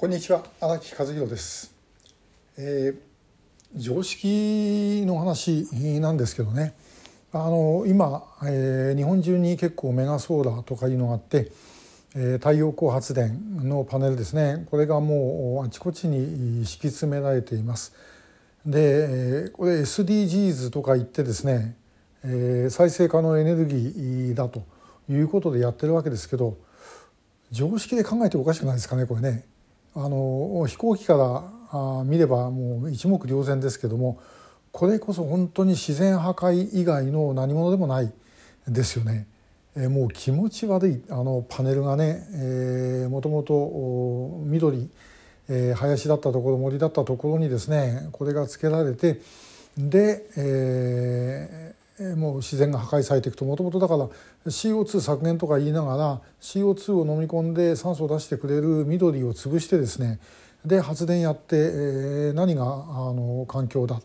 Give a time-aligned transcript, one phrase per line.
[0.00, 1.74] こんにちは荒木和弘です、
[2.56, 2.98] えー、
[3.74, 5.66] 常識の話
[5.98, 6.76] なんですけどね。
[7.32, 11.50] あの今、えー、日本中に結構メガソーラーとかいうのがあって、
[12.14, 14.68] えー、太陽光発電のパネルですね。
[14.70, 17.92] これがもうあちこちに敷き詰められています。
[18.64, 21.74] でこれ SDGs とか言ってですね、
[22.22, 24.62] えー、再生可能エネルギーだと
[25.10, 26.56] いうことでやってるわけですけど
[27.50, 29.57] 常識で考えておかしくないですかねこれね。
[30.00, 31.14] あの飛行機か
[31.72, 34.20] ら見ればもう一目瞭然ですけども
[34.70, 38.12] これこそ本当に自然破壊以外の何者でもない
[38.68, 39.26] ですよね。
[39.76, 44.88] えもう気持ち悪いあのパネルがね、えー、もともと緑、
[45.48, 49.20] えー、林だったところ森だったところにですねこれがつけられて
[49.76, 51.74] で、え
[52.16, 54.08] もう自然が破壊されていくともともとだから
[54.46, 60.20] CO2 削減とか言いながら CO2 を飲み込んで酸素を出してくれる緑を潰してですね
[60.64, 62.66] で発電やって、えー、何があ
[63.12, 64.02] の環境だっ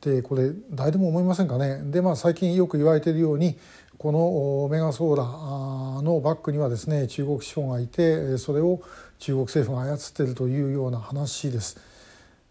[0.00, 1.80] てこれ誰でも思いませんかね。
[1.84, 3.56] でまあ最近よく言われているように
[3.96, 8.82] このメガソーラーのバックにはですね中国資本がいてそれを
[9.18, 11.93] 中国政府が操っているというような話です。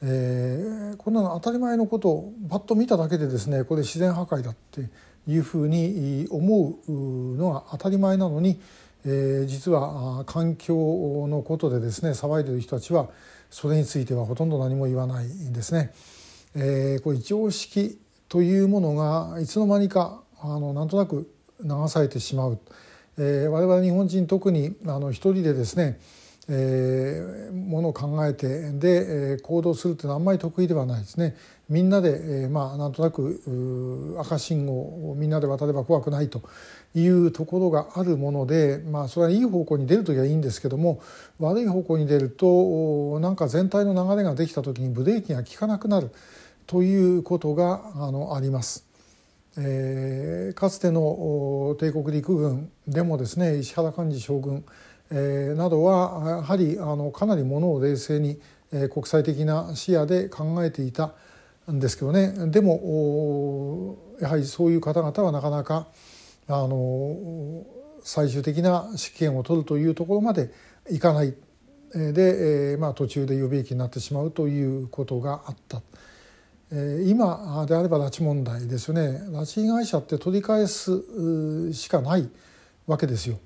[0.00, 4.82] えー、こんなの当たり前のことをパッと見ただけでですねこれ自然破壊だって
[5.26, 8.60] いうふうに思うのが当たり前なのに、
[9.04, 13.08] えー、実は環境のことでですね騒いでる人たちは
[13.50, 15.92] それについてはほとんど何も言わないんですね。
[16.54, 21.30] えー、これ常識というものがいつの間にかあのなんとなく
[21.62, 22.58] 流されてしまう、
[23.18, 25.98] えー、我々日本人特にあの一人でですね
[26.50, 31.36] えー、ものを考えてで、えー、行動するというのはあんまり得意ではないですね。
[31.68, 34.72] みんなで、えー、まあなんとなく赤信号
[35.10, 36.42] をみんなで渡れば怖くないと
[36.94, 41.02] いうところがあるもので、まあそれはいい方向に出る時はいいんですけども
[41.38, 46.10] 悪い方向に出るとなんか全体の流れができた時にブレーキが効かなくなる
[46.66, 48.88] ということがあのあります。
[49.60, 54.64] えー、かつての帝国陸軍でもですね石原幹事将軍
[55.10, 58.40] えー、などはやはりあのかなりものを冷静に、
[58.72, 61.14] えー、国際的な視野で考えていた
[61.70, 65.88] んですけどねでもやはりそういう方々はなかなか
[66.48, 67.64] あの
[68.02, 70.50] 最終的な指揮権を取るというところまで
[70.90, 71.34] いかない
[71.92, 75.82] で、えーまあ、途中で予備役になってしまうということがあった。
[76.70, 82.28] えー、今であれば拉致問題ですよね拉致被害者って取り返すしかない
[82.86, 83.38] わけですよ。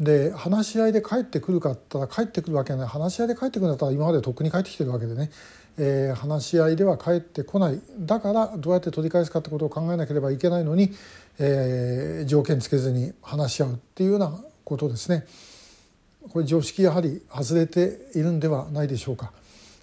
[0.00, 2.88] で話し合いで帰ってくるかったら帰ってくるわけない。
[2.88, 5.30] 話し合いで帰ってくるんだったら今までとっくに帰ってきてるわけでね、
[5.76, 7.78] えー、話し合いでは帰ってこない。
[7.98, 10.94] だからどうやって取り返すかってことを考えなければいけないのに、
[11.38, 15.26] えー、条件つけずに話し合うっていうようなことですね。
[16.30, 19.32] これ常識やはり外れているんではないでしょうか。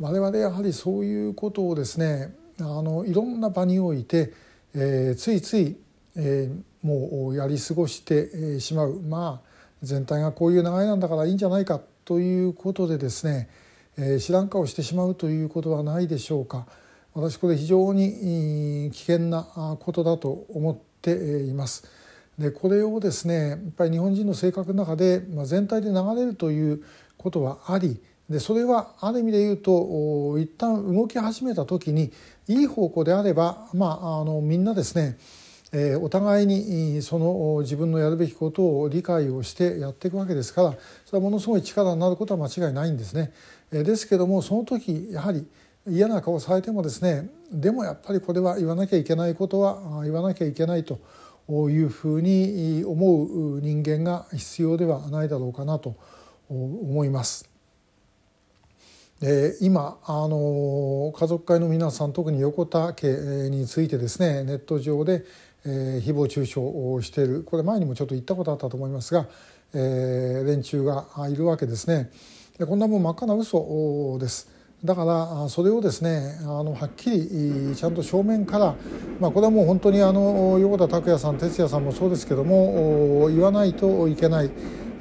[0.00, 4.32] 我々やはりそういうことをですねあのいろんな場において、
[4.74, 5.76] えー、ついつい、
[6.16, 9.00] えー、もうやり過ごしてしまう。
[9.00, 9.47] まあ
[9.82, 13.48] 全体がこういう流れなんだからいいんじゃないかということでですね、
[13.96, 16.66] えー、知らん顔してしまうということはないでしょうか
[17.14, 21.84] 私これ非常に危険なことだと思っています。
[22.38, 26.84] でこれをですねやっぱり日本人の性格の中で、まあ、全体で流れるという
[27.16, 28.00] ことはあり
[28.30, 32.12] でそれはある意味で言うと一旦動き始めた時に
[32.46, 35.18] いい方向であれば、まあ、あのみんなですね
[35.72, 40.74] え、お互いにその自分のやるべきことを理解をしてやっていくわけですから
[41.04, 43.32] それはものすごい力になることは間違いないんですね。
[43.70, 45.46] え、ですけどもその時やはり
[45.86, 51.00] 嫌な顔されてもですねでもやっぱりこれは言わなきゃいけないことは言わなきゃいけないと
[51.48, 55.96] いうふうに思う人間が必要ではないだろうかなと
[56.48, 57.48] 思います。
[59.20, 65.24] で今あの家族会の皆さん特に横田家についてですねネット上で
[65.64, 69.26] えー、誹謗中傷をしているこれ前にもちょっと言ったことあったと思いますが、
[69.74, 72.10] えー、連中がいるわけですね。
[72.58, 74.50] でこんなもん真っ赤な嘘です。
[74.84, 78.76] だからそれをですねあのはっきりちゃんと正面から、
[79.18, 84.50] まあ、これはもう本当にあの横田拓也さん哲也さんもそうですけども言わないといけない、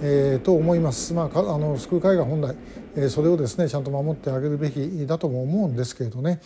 [0.00, 1.12] えー、と思います。
[1.12, 2.56] まあ、あの救う会が本来、
[2.96, 6.40] えー、それをですねちゃんと守ってあげるべきだとも思うんですけれどね。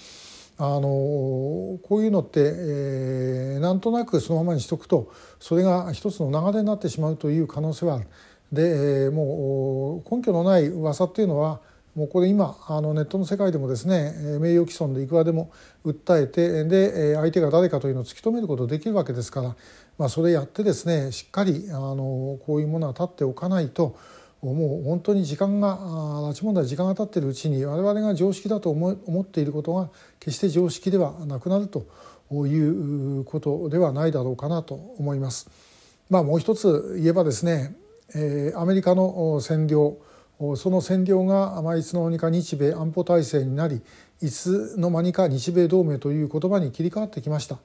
[0.63, 8.07] あのこういうのって、えー、なんとなくそのままにしとくとそれが一つの流れになってしまうという可能性はある。
[8.53, 11.61] で、えー、もう根拠のない噂っていうのは
[11.95, 15.51] もうこれ今あのネットの世界でもですね名誉毀損でいくらでも
[15.85, 19.57] 訴えてで相手が誰かというのを突き止めることできるわけですから、
[19.97, 23.97] まあ、それやってですねしっかりあのこういうものは立っておかないと
[24.43, 31.87] もう本当に時間が拉致問題時間が経っているうちに我々が常識だと思思っていることが決して常識ではなくなると
[32.47, 35.51] いうことではないだろうかなと思います。
[36.09, 37.77] まあ、もう一つ言えばですね、
[38.15, 39.99] えー、アメリカの占領
[40.57, 43.83] その占領が、まあ、いつの間にか日米安保体制になり
[44.23, 47.59] いつの間にか日米同盟という言葉に切り替わってきました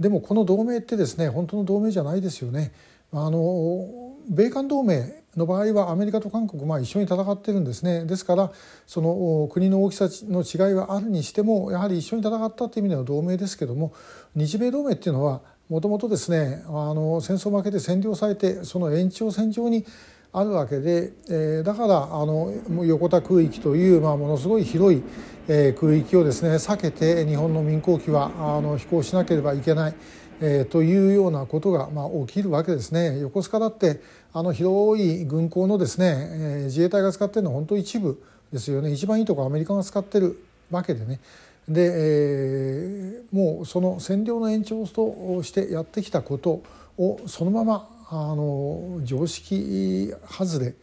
[0.00, 2.72] でもこの同盟ってですね本当の同盟じゃないですよね
[3.12, 8.52] あの米韓同盟の場合はアメリカと韓国まあ一緒に戦ってるんですねですから
[8.86, 13.94] その国の大きさの違いはあるにしてもやはり一緒に戦ったという意味での同盟ですけども
[14.34, 19.86] 日米同盟っていうのはもともとですねあの戦争負けで占領されてその延長線上に
[20.34, 22.52] あるわけで、えー、だからあの
[22.84, 25.02] 横田空域という、まあ、ものすごい広い、
[25.46, 29.94] えー、空域をですね避けて日本の民航機はあの飛行しなければいけない、
[30.40, 33.18] えー、というようなことが、まあ、起きるわけですね。
[33.20, 34.00] 横須賀だって
[34.34, 41.20] あの広い軍港のですね、えー、自衛隊が使ってるのは本当一部ですよね一番いいところアメリカが使ってるわけでね。
[41.68, 46.62] で、えー、もうその占領の延長としてやってきたこと
[46.98, 50.74] をそのままあの常識外れ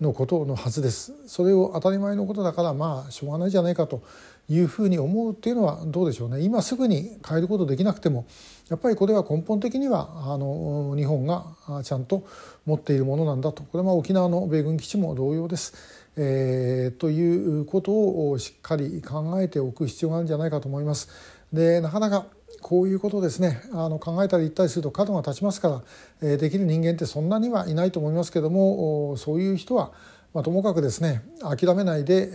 [0.00, 4.02] のことのはずですそれを当たり前のことだからまあしょうがないじゃないかと
[4.50, 8.26] いうふうに思うっていうのはどうでしょうね今すぐに変えることできなくても
[8.70, 11.44] やっぱりこれは根本的にはあの日本が
[11.84, 12.26] ちゃんと
[12.64, 15.74] 持っているものなんだとこれは沖縄の米軍基地も同様です。
[16.20, 21.08] えー、ということをしっかり考えておく必要があるんじゃないかと思います。
[21.52, 22.26] でなかなか
[22.60, 25.82] こういうことですねあの考えたり言ったりすると角が立ちますから、
[26.22, 29.92] えー、できる人間ってそんなにはいないと思いますけどもそういう人は、
[30.34, 32.30] まあ、ともかくですね諦めないで、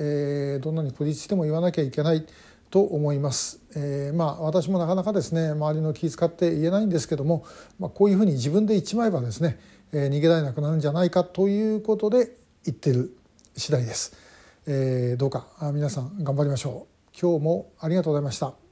[0.56, 2.26] えー、どんなに孤立しても言わなきゃいけない
[2.70, 3.62] と思います。
[3.76, 7.46] えー、まあ私もなかなかですね周りの気遣って言えないんですけども、
[7.80, 9.60] まあ、こういうふうに自分で言っちまえばですね、
[9.92, 12.36] えー、逃げられなくなるんじゃないかということで
[12.66, 13.16] 言ってる
[13.56, 14.16] 次第です。
[14.66, 17.20] えー、どうか皆さん頑張りましょう。
[17.20, 18.54] 今日もありがとうございました。